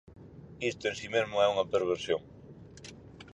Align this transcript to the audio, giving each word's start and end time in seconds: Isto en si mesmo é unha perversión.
Isto 0.69 0.83
en 0.89 0.95
si 0.99 1.07
mesmo 1.15 1.35
é 1.45 1.47
unha 1.53 1.69
perversión. 1.73 2.21